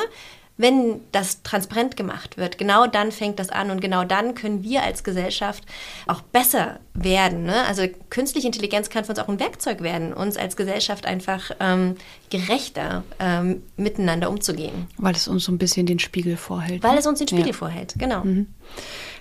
[0.60, 4.84] wenn das transparent gemacht wird, genau dann fängt das an und genau dann können wir
[4.84, 5.64] als Gesellschaft
[6.06, 7.46] auch besser werden.
[7.46, 7.64] Ne?
[7.66, 11.96] Also künstliche Intelligenz kann für uns auch ein Werkzeug werden, uns als Gesellschaft einfach ähm,
[12.30, 14.88] gerechter ähm, miteinander umzugehen.
[14.98, 16.84] Weil es uns so ein bisschen den Spiegel vorhält.
[16.84, 17.00] Weil ne?
[17.00, 17.54] es uns den Spiegel ja.
[17.54, 18.26] vorhält, genau.
[18.26, 18.48] Mhm.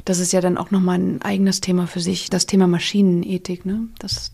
[0.05, 3.87] Das ist ja dann auch nochmal ein eigenes Thema für sich, das Thema Maschinenethik, ne?
[4.01, 4.33] Das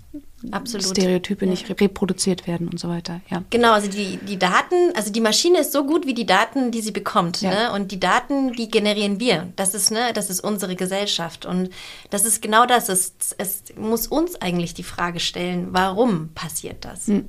[0.51, 0.87] Absolut.
[0.87, 1.51] Stereotype ja.
[1.51, 3.21] nicht reproduziert werden und so weiter.
[3.31, 3.43] Ja.
[3.51, 6.81] Genau, also die, die Daten, also die Maschine ist so gut wie die Daten, die
[6.81, 7.41] sie bekommt.
[7.43, 7.51] Ja.
[7.51, 7.73] Ne?
[7.73, 9.53] Und die Daten, die generieren wir.
[9.57, 11.47] Das ist, ne, das ist unsere Gesellschaft.
[11.47, 11.71] Und
[12.11, 12.89] das ist genau das.
[12.89, 17.07] Es, es muss uns eigentlich die Frage stellen, warum passiert das?
[17.07, 17.29] Hm.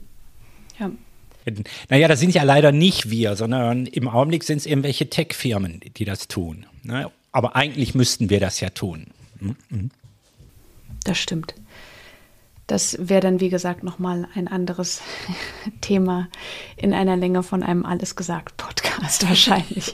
[0.80, 0.92] Ja.
[1.90, 6.06] Naja, das sind ja leider nicht wir, sondern im Augenblick sind es irgendwelche Tech-Firmen, die
[6.06, 6.66] das tun.
[6.84, 7.12] Ne?
[7.32, 9.08] Aber eigentlich müssten wir das ja tun.
[9.40, 9.92] Mhm.
[11.04, 11.54] Das stimmt.
[12.68, 15.02] Das wäre dann, wie gesagt, nochmal ein anderes
[15.82, 16.28] Thema
[16.78, 19.94] in einer Länge von einem Alles gesagt Podcast wahrscheinlich.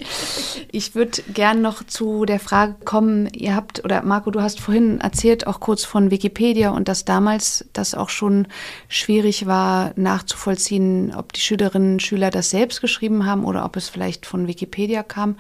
[0.72, 5.02] ich würde gern noch zu der Frage kommen, ihr habt, oder Marco, du hast vorhin
[5.02, 8.48] erzählt, auch kurz von Wikipedia und dass damals das auch schon
[8.88, 13.90] schwierig war, nachzuvollziehen, ob die Schülerinnen und Schüler das selbst geschrieben haben oder ob es
[13.90, 15.36] vielleicht von Wikipedia kam.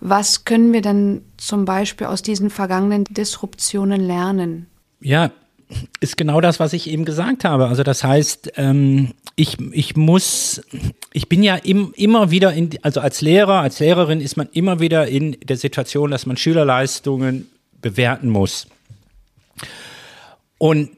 [0.00, 4.66] Was können wir denn zum Beispiel aus diesen vergangenen Disruptionen lernen?
[5.00, 5.30] Ja,
[6.00, 7.68] ist genau das, was ich eben gesagt habe.
[7.68, 10.62] Also das heißt, ähm, ich, ich muss,
[11.12, 14.80] ich bin ja im, immer wieder in, also als Lehrer, als Lehrerin ist man immer
[14.80, 17.48] wieder in der Situation, dass man Schülerleistungen
[17.80, 18.66] bewerten muss.
[20.58, 20.90] Und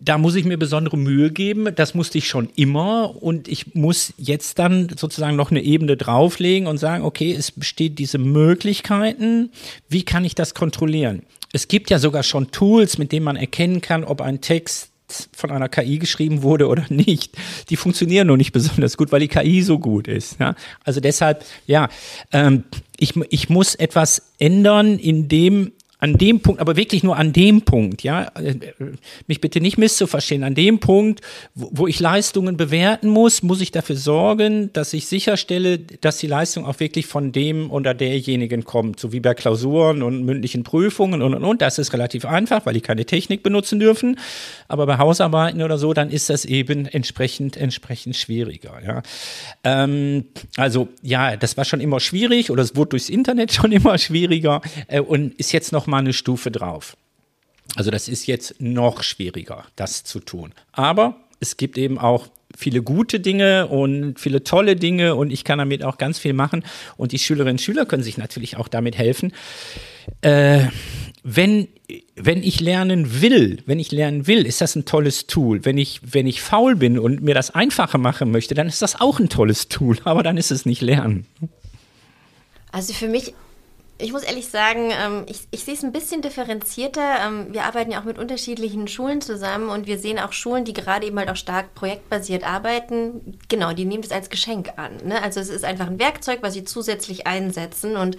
[0.00, 1.74] da muss ich mir besondere Mühe geben.
[1.74, 3.20] Das musste ich schon immer.
[3.22, 7.98] Und ich muss jetzt dann sozusagen noch eine Ebene drauflegen und sagen, okay, es besteht
[7.98, 9.50] diese Möglichkeiten.
[9.88, 11.22] Wie kann ich das kontrollieren?
[11.52, 14.90] Es gibt ja sogar schon Tools, mit denen man erkennen kann, ob ein Text
[15.34, 17.36] von einer KI geschrieben wurde oder nicht.
[17.70, 20.38] Die funktionieren nur nicht besonders gut, weil die KI so gut ist.
[20.38, 20.54] Ja?
[20.84, 21.88] Also deshalb, ja,
[22.32, 22.64] ähm,
[22.98, 28.04] ich, ich muss etwas ändern, indem an dem Punkt, aber wirklich nur an dem Punkt,
[28.04, 28.30] ja,
[29.26, 31.20] mich bitte nicht misszuverstehen, an dem Punkt,
[31.54, 36.28] wo, wo, ich Leistungen bewerten muss, muss ich dafür sorgen, dass ich sicherstelle, dass die
[36.28, 41.20] Leistung auch wirklich von dem oder derjenigen kommt, so wie bei Klausuren und mündlichen Prüfungen
[41.20, 41.62] und und und.
[41.62, 44.20] Das ist relativ einfach, weil die keine Technik benutzen dürfen.
[44.68, 48.80] Aber bei Hausarbeiten oder so, dann ist das eben entsprechend entsprechend schwieriger.
[48.86, 49.02] Ja,
[49.64, 53.98] ähm, also ja, das war schon immer schwierig oder es wurde durchs Internet schon immer
[53.98, 56.96] schwieriger äh, und ist jetzt noch mal eine Stufe drauf.
[57.76, 60.52] Also das ist jetzt noch schwieriger, das zu tun.
[60.72, 65.58] Aber es gibt eben auch viele gute Dinge und viele tolle Dinge und ich kann
[65.58, 66.64] damit auch ganz viel machen
[66.96, 69.32] und die Schülerinnen und Schüler können sich natürlich auch damit helfen.
[70.22, 70.66] Äh,
[71.22, 71.68] wenn,
[72.16, 75.64] wenn ich lernen will, wenn ich lernen will, ist das ein tolles Tool.
[75.64, 79.00] Wenn ich, wenn ich faul bin und mir das einfacher machen möchte, dann ist das
[79.00, 81.26] auch ein tolles Tool, aber dann ist es nicht Lernen.
[82.72, 83.34] Also für mich
[84.00, 87.18] ich muss ehrlich sagen, ähm, ich, ich sehe es ein bisschen differenzierter.
[87.26, 90.72] Ähm, wir arbeiten ja auch mit unterschiedlichen Schulen zusammen und wir sehen auch Schulen, die
[90.72, 93.38] gerade eben halt auch stark projektbasiert arbeiten.
[93.48, 94.98] Genau, die nehmen das als Geschenk an.
[95.04, 95.20] Ne?
[95.20, 97.96] Also es ist einfach ein Werkzeug, was sie zusätzlich einsetzen.
[97.96, 98.16] Und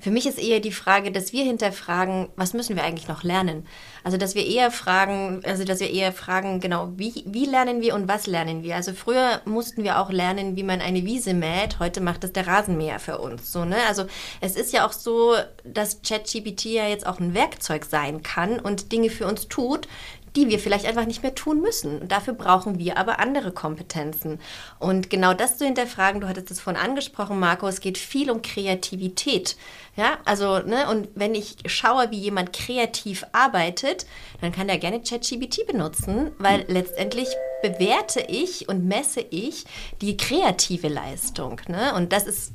[0.00, 3.66] für mich ist eher die Frage, dass wir hinterfragen, was müssen wir eigentlich noch lernen?
[4.04, 7.94] Also dass wir eher fragen, also dass wir eher fragen, genau, wie, wie lernen wir
[7.94, 8.76] und was lernen wir?
[8.76, 11.78] Also früher mussten wir auch lernen, wie man eine Wiese mäht.
[11.78, 13.52] Heute macht das der Rasenmäher für uns.
[13.52, 13.76] So, ne?
[13.88, 14.06] Also
[14.40, 15.34] es ist ja auch so,
[15.64, 19.88] dass ChatGPT ja jetzt auch ein Werkzeug sein kann und Dinge für uns tut,
[20.36, 22.00] die wir vielleicht einfach nicht mehr tun müssen.
[22.00, 24.40] Und dafür brauchen wir aber andere Kompetenzen.
[24.78, 28.42] Und genau das zu hinterfragen, du hattest es vorhin angesprochen, Marco, es geht viel um
[28.42, 29.56] Kreativität.
[29.94, 34.06] Ja, also, ne, und wenn ich schaue, wie jemand kreativ arbeitet,
[34.40, 36.74] dann kann er gerne ChatGPT benutzen, weil mhm.
[36.74, 37.28] letztendlich
[37.62, 39.64] bewerte ich und messe ich
[40.00, 41.60] die kreative Leistung.
[41.68, 41.94] Ne?
[41.94, 42.52] Und das ist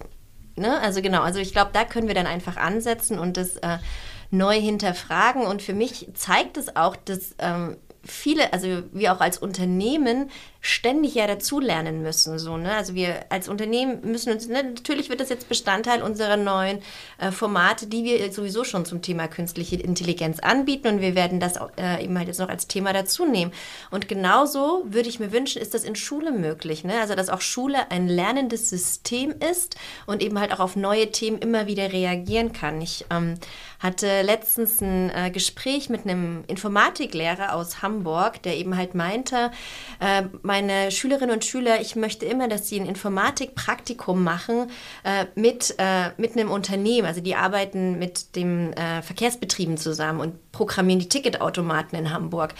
[0.57, 0.79] Ne?
[0.81, 3.77] Also genau, also ich glaube, da können wir dann einfach ansetzen und das äh,
[4.31, 5.43] neu hinterfragen.
[5.43, 10.29] Und für mich zeigt es auch, dass ähm, viele, also wir auch als Unternehmen
[10.61, 12.39] ständig ja dazulernen müssen.
[12.39, 12.73] So, ne?
[12.75, 16.79] Also wir als Unternehmen müssen uns, ne, natürlich wird das jetzt Bestandteil unserer neuen
[17.19, 21.57] äh, Formate, die wir sowieso schon zum Thema künstliche Intelligenz anbieten und wir werden das
[21.77, 23.51] äh, eben halt jetzt noch als Thema dazu nehmen.
[23.91, 26.83] Und genauso würde ich mir wünschen, ist das in Schule möglich.
[26.83, 26.99] Ne?
[26.99, 31.39] Also dass auch Schule ein lernendes System ist und eben halt auch auf neue Themen
[31.39, 32.81] immer wieder reagieren kann.
[32.81, 33.35] Ich ähm,
[33.79, 39.51] hatte letztens ein äh, Gespräch mit einem Informatiklehrer aus Hamburg, der eben halt meinte,
[39.99, 44.71] äh, meine Schülerinnen und Schüler, ich möchte immer, dass sie ein Informatikpraktikum machen
[45.03, 47.07] äh, mit, äh, mit einem Unternehmen.
[47.07, 52.55] Also die arbeiten mit den äh, Verkehrsbetrieben zusammen und programmieren die Ticketautomaten in Hamburg.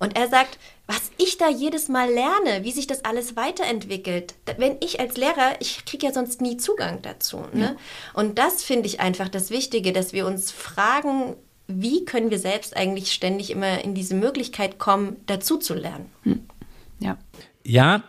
[0.00, 4.34] Und er sagt, was ich da jedes Mal lerne, wie sich das alles weiterentwickelt.
[4.56, 7.44] Wenn ich als Lehrer, ich kriege ja sonst nie Zugang dazu.
[7.52, 7.60] Ne?
[7.60, 7.76] Ja.
[8.14, 11.36] Und das finde ich einfach das Wichtige, dass wir uns fragen,
[11.68, 16.06] wie können wir selbst eigentlich ständig immer in diese Möglichkeit kommen, dazu zu lernen.
[16.22, 16.40] Hm.
[16.98, 17.18] Ja.
[17.62, 18.02] Ja,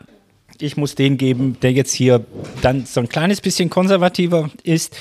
[0.59, 2.25] ich muss den geben, der jetzt hier
[2.61, 4.95] dann so ein kleines bisschen konservativer ist.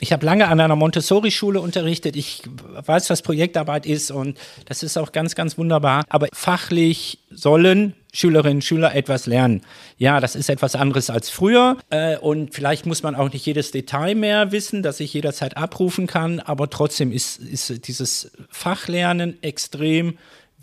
[0.00, 2.16] Ich habe lange an einer Montessori-Schule unterrichtet.
[2.16, 2.42] Ich
[2.84, 6.04] weiß, was Projektarbeit ist und das ist auch ganz, ganz wunderbar.
[6.08, 9.62] Aber fachlich sollen Schülerinnen und Schüler etwas lernen.
[9.98, 13.72] Ja, das ist etwas anderes als früher äh, und vielleicht muss man auch nicht jedes
[13.72, 20.16] Detail mehr wissen, das ich jederzeit abrufen kann, aber trotzdem ist, ist dieses Fachlernen extrem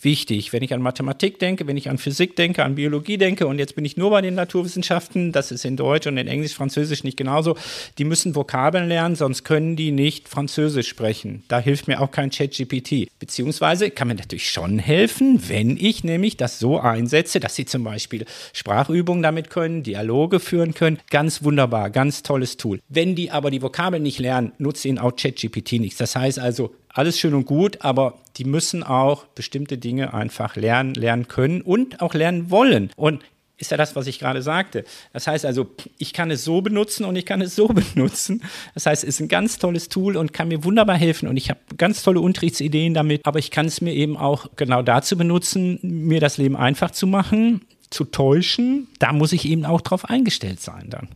[0.04, 0.54] wichtig.
[0.54, 3.76] Wenn ich an Mathematik denke, wenn ich an Physik denke, an Biologie denke und jetzt
[3.76, 7.18] bin ich nur bei den Naturwissenschaften, das ist in Deutsch und in Englisch, Französisch nicht
[7.18, 7.56] genauso,
[7.98, 11.44] die müssen Vokabeln lernen, sonst können die nicht Französisch sprechen.
[11.48, 13.10] Da hilft mir auch kein ChatGPT.
[13.20, 17.84] Beziehungsweise kann mir natürlich schon helfen, wenn ich nämlich das so einsetze, dass sie zum
[17.84, 21.00] Beispiel Sprachübungen damit können, Dialoge führen können.
[21.10, 22.80] Ganz wunderbar, ganz tolles Tool.
[22.90, 25.98] Wenn die aber die Vokabeln nicht lernen, nutzt ihnen auch ChatGPT nichts.
[25.98, 30.94] Das heißt also, alles schön und gut, aber die müssen auch bestimmte Dinge einfach lernen,
[30.94, 32.92] lernen können und auch lernen wollen.
[32.96, 33.22] Und
[33.62, 34.84] ist ja das, was ich gerade sagte.
[35.14, 35.68] Das heißt also,
[36.00, 38.42] ich kann es so benutzen und ich kann es so benutzen.
[38.74, 41.50] Das heißt, es ist ein ganz tolles Tool und kann mir wunderbar helfen und ich
[41.50, 45.80] habe ganz tolle Unterrichtsideen damit, aber ich kann es mir eben auch genau dazu benutzen,
[45.84, 48.88] mir das Leben einfach zu machen, zu täuschen.
[49.00, 51.10] Da muss ich eben auch drauf eingestellt sein dann.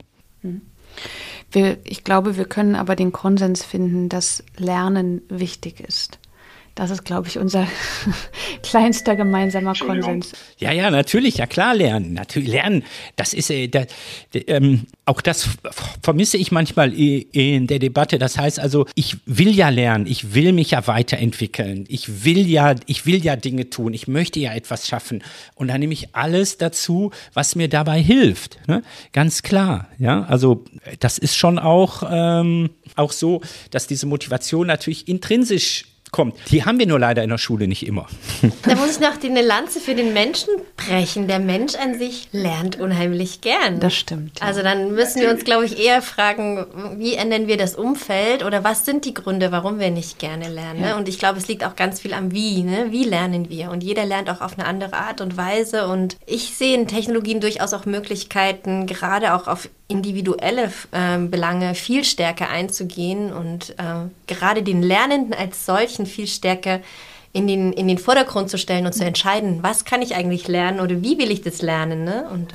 [0.43, 0.61] Mhm.
[1.55, 6.19] Wir, ich glaube, wir können aber den Konsens finden, dass Lernen wichtig ist.
[6.75, 7.65] Das ist, glaube ich, unser
[8.61, 10.33] kleinster gemeinsamer Konsens.
[10.57, 12.11] Ja, ja, natürlich, ja klar, lernen.
[12.13, 12.83] Natürlich lernen,
[13.15, 13.85] das ist, äh, da,
[14.33, 15.47] ähm, auch das
[16.03, 18.17] vermisse ich manchmal in der Debatte.
[18.19, 22.75] Das heißt also, ich will ja lernen, ich will mich ja weiterentwickeln, ich will ja,
[22.87, 25.23] ich will ja Dinge tun, ich möchte ja etwas schaffen.
[25.55, 28.57] Und dann nehme ich alles dazu, was mir dabei hilft.
[28.67, 28.83] Ne?
[29.13, 30.25] Ganz klar, ja.
[30.25, 30.65] Also
[30.99, 35.85] das ist schon auch, ähm, auch so, dass diese Motivation natürlich intrinsisch
[36.15, 36.35] kommt.
[36.49, 38.07] Die haben wir nur leider in der Schule nicht immer.
[38.63, 41.27] Da muss ich noch die, eine Lanze für den Menschen brechen.
[41.27, 43.81] Der Mensch an sich lernt unheimlich gern.
[43.81, 44.39] Das stimmt.
[44.39, 44.45] Ja.
[44.45, 46.65] Also dann müssen wir uns, glaube ich, eher fragen,
[46.97, 50.79] wie ändern wir das Umfeld oder was sind die Gründe, warum wir nicht gerne lernen.
[50.79, 50.89] Ne?
[50.89, 50.97] Ja.
[50.97, 52.63] Und ich glaube, es liegt auch ganz viel am Wie.
[52.63, 52.87] Ne?
[52.91, 53.69] Wie lernen wir?
[53.71, 55.85] Und jeder lernt auch auf eine andere Art und Weise.
[55.87, 62.03] Und ich sehe in Technologien durchaus auch Möglichkeiten, gerade auch auf individuelle äh, Belange viel
[62.03, 66.81] stärker einzugehen und äh, gerade den Lernenden als solchen viel stärker
[67.33, 70.79] in den, in den Vordergrund zu stellen und zu entscheiden, was kann ich eigentlich lernen
[70.79, 72.05] oder wie will ich das lernen.
[72.05, 72.27] Ne?
[72.31, 72.53] Und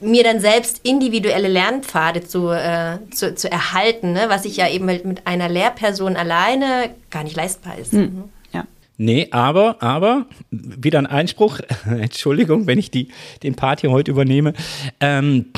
[0.00, 4.24] mir dann selbst individuelle Lernpfade zu, äh, zu, zu erhalten, ne?
[4.28, 7.92] was ich ja eben mit, mit einer Lehrperson alleine gar nicht leistbar ist.
[7.92, 8.24] Hm.
[8.52, 8.64] Ja.
[8.96, 13.08] Nee, aber, aber, wieder ein Einspruch, Entschuldigung, wenn ich die,
[13.42, 14.54] den Part hier heute übernehme.
[15.00, 15.52] Ähm,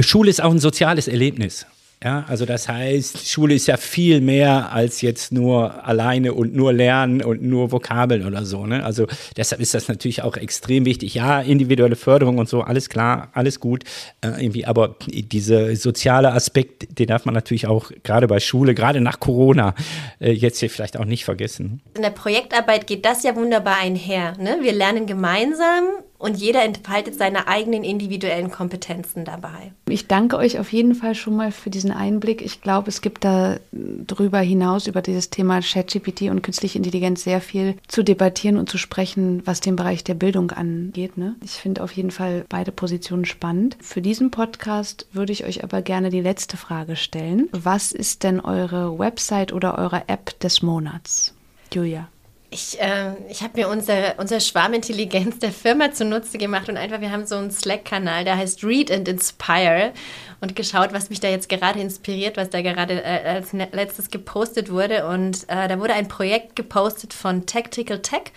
[0.00, 1.66] Schule ist auch ein soziales Erlebnis.
[2.02, 6.72] Ja, also das heißt, Schule ist ja viel mehr als jetzt nur alleine und nur
[6.72, 8.64] lernen und nur Vokabeln oder so.
[8.64, 8.82] Ne?
[8.82, 11.12] Also deshalb ist das natürlich auch extrem wichtig.
[11.12, 13.84] Ja, individuelle Förderung und so, alles klar, alles gut.
[14.22, 19.02] Äh, irgendwie, aber dieser soziale Aspekt, den darf man natürlich auch gerade bei Schule, gerade
[19.02, 19.74] nach Corona,
[20.20, 21.82] äh, jetzt hier vielleicht auch nicht vergessen.
[21.94, 24.38] In der Projektarbeit geht das ja wunderbar einher.
[24.38, 24.56] Ne?
[24.62, 25.84] Wir lernen gemeinsam
[26.20, 29.72] und jeder entfaltet seine eigenen individuellen Kompetenzen dabei.
[29.88, 32.42] Ich danke euch auf jeden Fall schon mal für diesen Einblick.
[32.42, 37.40] Ich glaube, es gibt da darüber hinaus über dieses Thema ChatGPT und künstliche Intelligenz sehr
[37.40, 41.16] viel zu debattieren und zu sprechen, was den Bereich der Bildung angeht.
[41.16, 41.36] Ne?
[41.42, 43.78] Ich finde auf jeden Fall beide Positionen spannend.
[43.80, 47.48] Für diesen Podcast würde ich euch aber gerne die letzte Frage stellen.
[47.52, 51.34] Was ist denn eure Website oder eure App des Monats?
[51.72, 52.08] Julia.
[52.52, 57.12] Ich, äh, ich habe mir unser, unser Schwarmintelligenz der Firma zunutze gemacht und einfach, wir
[57.12, 59.92] haben so einen Slack-Kanal, der heißt Read and Inspire
[60.40, 64.10] und geschaut, was mich da jetzt gerade inspiriert, was da gerade äh, als ne-, letztes
[64.10, 65.06] gepostet wurde.
[65.06, 68.32] Und äh, da wurde ein Projekt gepostet von Tactical Tech.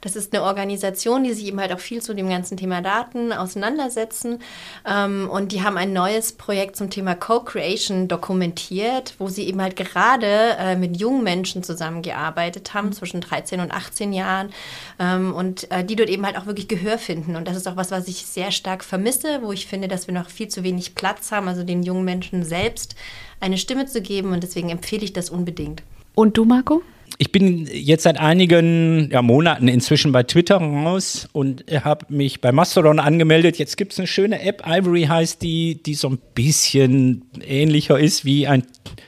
[0.00, 3.32] Das ist eine Organisation, die sich eben halt auch viel zu dem ganzen Thema Daten
[3.32, 4.40] auseinandersetzen.
[4.86, 9.76] Ähm, und die haben ein neues Projekt zum Thema Co-Creation dokumentiert, wo sie eben halt
[9.76, 14.50] gerade äh, mit jungen Menschen zusammengearbeitet haben, zwischen 13 und 18 Jahren.
[14.98, 17.36] Ähm, und äh, die dort eben halt auch wirklich Gehör finden.
[17.36, 20.14] Und das ist auch was, was ich sehr stark vermisse, wo ich finde, dass wir
[20.14, 22.94] noch viel zu wenig Platz haben, also den jungen Menschen selbst
[23.40, 24.32] eine Stimme zu geben.
[24.32, 25.82] Und deswegen empfehle ich das unbedingt.
[26.14, 26.82] Und du, Marco?
[27.16, 32.52] Ich bin jetzt seit einigen ja, Monaten inzwischen bei Twitter raus und habe mich bei
[32.52, 33.58] Mastodon angemeldet.
[33.58, 38.24] Jetzt gibt es eine schöne App, Ivory heißt die, die so ein bisschen ähnlicher ist
[38.24, 38.64] wie ein,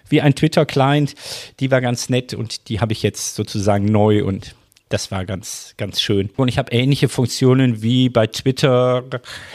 [0.08, 1.14] wie ein Twitter-Client.
[1.60, 4.54] Die war ganz nett und die habe ich jetzt sozusagen neu und
[4.90, 6.30] das war ganz, ganz schön.
[6.36, 9.04] Und ich habe ähnliche Funktionen wie bei Twitter,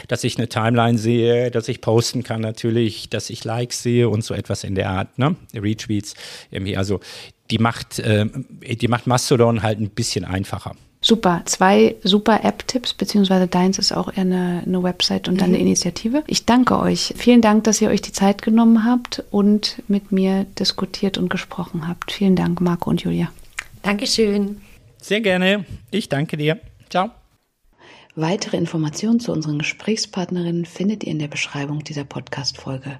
[0.08, 4.24] dass ich eine Timeline sehe, dass ich posten kann natürlich, dass ich Likes sehe und
[4.24, 5.36] so etwas in der Art, ne?
[5.54, 6.14] Retweets.
[6.50, 6.78] Irgendwie.
[6.78, 7.00] Also
[7.50, 8.26] die macht, äh,
[8.60, 10.74] die macht Mastodon halt ein bisschen einfacher.
[11.00, 15.58] Super, zwei super App-Tipps, beziehungsweise deins ist auch eher eine, eine Website und dann eine
[15.58, 15.66] mhm.
[15.66, 16.24] Initiative.
[16.26, 17.14] Ich danke euch.
[17.16, 21.86] Vielen Dank, dass ihr euch die Zeit genommen habt und mit mir diskutiert und gesprochen
[21.86, 22.12] habt.
[22.12, 23.30] Vielen Dank, Marco und Julia.
[23.82, 24.62] Dankeschön.
[25.00, 25.64] Sehr gerne.
[25.92, 26.58] Ich danke dir.
[26.90, 27.10] Ciao.
[28.18, 32.98] Weitere Informationen zu unseren Gesprächspartnerinnen findet ihr in der Beschreibung dieser Podcast-Folge.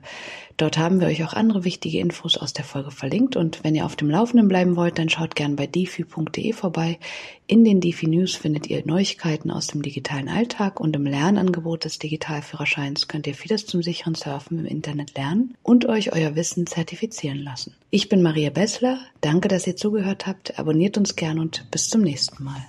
[0.59, 3.87] Dort haben wir euch auch andere wichtige Infos aus der Folge verlinkt und wenn ihr
[3.87, 6.99] auf dem Laufenden bleiben wollt, dann schaut gern bei defi.de vorbei.
[7.47, 11.99] In den Defi News findet ihr Neuigkeiten aus dem digitalen Alltag und im Lernangebot des
[11.99, 17.39] Digitalführerscheins könnt ihr vieles zum sicheren Surfen im Internet lernen und euch euer Wissen zertifizieren
[17.39, 17.75] lassen.
[17.89, 18.99] Ich bin Maria Bessler.
[19.23, 20.59] Danke, dass ihr zugehört habt.
[20.59, 22.63] Abonniert uns gern und bis zum nächsten Mal.